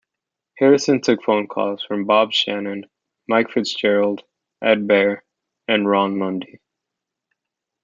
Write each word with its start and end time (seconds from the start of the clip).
Harrison 0.57 0.99
took 0.99 1.21
phone 1.21 1.45
calls 1.45 1.83
from 1.83 2.05
Bob 2.05 2.31
Shannon, 2.33 2.87
Mike 3.27 3.51
Fitzgerald, 3.51 4.23
Ed 4.59 4.87
Baer, 4.87 5.23
and 5.67 5.87
Ron 5.87 6.17
Lundy. 6.17 6.59